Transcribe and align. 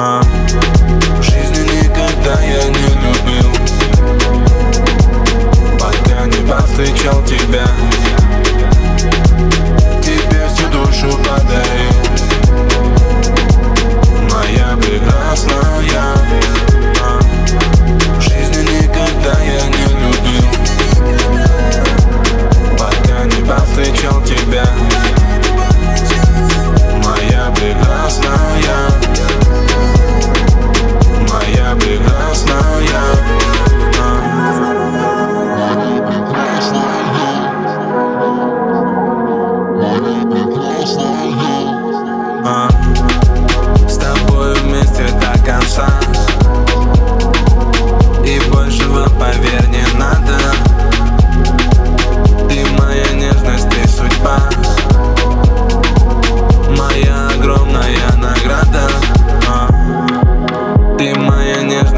а. 0.00 0.22
В 0.22 1.22
жизни 1.22 1.84
никогда 1.84 2.40
я 2.40 2.70
не 2.70 2.89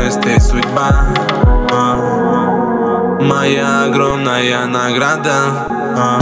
нежность, 0.03 0.20
ты 0.20 0.41
судьба 0.41 1.06
а. 1.70 3.19
Моя 3.20 3.84
огромная 3.84 4.67
награда 4.67 5.67
а. 5.97 6.19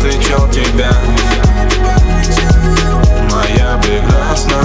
Повстречал 0.00 0.48
тебя. 0.48 0.90
Моя 3.30 3.78
прекрасная. 3.82 4.56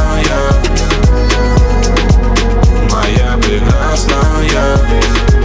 Моя 2.90 3.38
прекрасная. 3.42 4.78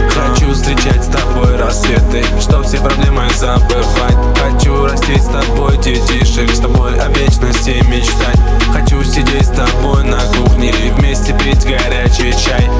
Хочу 0.09 0.53
встречать 0.53 1.03
с 1.03 1.07
тобой 1.07 1.57
рассветы 1.57 2.23
Чтоб 2.39 2.65
все 2.65 2.77
проблемы 2.77 3.27
забывать. 3.35 4.15
Хочу 4.39 4.85
растить 4.85 5.23
с 5.23 5.27
тобой 5.27 5.77
детишек 5.77 6.49
С 6.49 6.59
тобой 6.59 6.97
о 6.97 7.09
вечности 7.09 7.83
мечтать. 7.89 8.39
Хочу 8.71 9.03
сидеть 9.03 9.47
с 9.47 9.49
тобой 9.49 10.05
на 10.05 10.21
кухне 10.37 10.69
И 10.69 10.89
вместе 10.91 11.37
пить 11.37 11.65
горячий 11.65 12.31
чай 12.31 12.70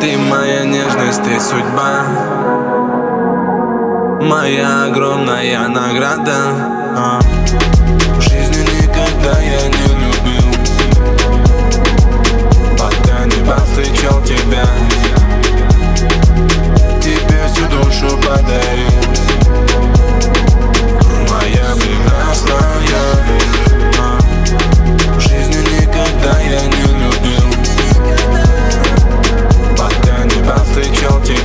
Ты 0.00 0.16
моя 0.16 0.64
нежность, 0.64 1.22
ты 1.22 1.40
судьба. 1.40 2.04
Моя 4.20 4.84
огромная 4.84 5.68
награда. 5.68 6.36
В 8.16 8.20
жизни 8.20 8.62
никогда 8.82 9.40
я 9.40 9.68
не 9.68 9.88
любил. 10.02 10.48
Пока 12.78 13.24
не 13.24 13.44
повстречал 13.44 14.22
тебя. 14.22 14.66
Тебе 17.00 17.40
всю 17.48 17.66
душу 17.68 18.16
подарил 18.18 18.65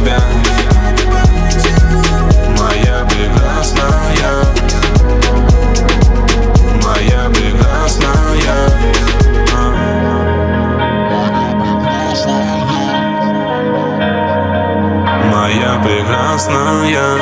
тебя. 0.01 0.19
Моя 2.57 3.06
прекрасная. 3.06 4.44
Моя 6.84 7.29
прекрасная. 7.29 8.12
Моя 15.31 15.81
прекрасная. 15.84 17.19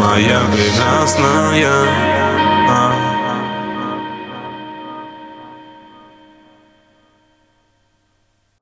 Моя 0.00 0.40
прекрасная 0.52 2.09